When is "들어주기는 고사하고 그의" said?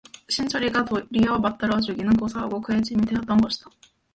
1.59-2.81